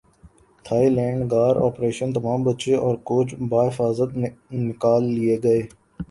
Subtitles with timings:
[0.65, 4.09] Thai land غار operation تمام بچے اور کوچ بحفاظت
[4.67, 5.61] نکال لئے گئے